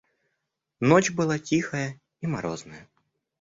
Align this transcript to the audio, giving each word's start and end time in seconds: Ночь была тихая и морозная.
Ночь 0.79 1.11
была 1.11 1.37
тихая 1.37 2.01
и 2.21 2.25
морозная. 2.25 2.89